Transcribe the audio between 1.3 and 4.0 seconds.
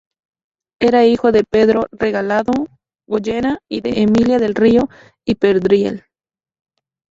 de Pedro Regalado Goyena y